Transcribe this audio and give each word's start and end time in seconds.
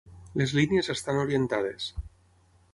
Les 0.41 0.53
línies 0.59 0.89
estan 0.95 1.21
orientades. 1.25 1.93